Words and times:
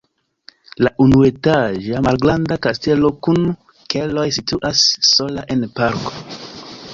La 0.85 0.91
unuetaĝa 1.03 2.01
malgranda 2.07 2.57
kastelo 2.67 3.11
kun 3.27 3.45
keloj 3.95 4.25
situas 4.39 4.83
sola 5.11 5.45
en 5.57 5.69
parko. 5.79 6.17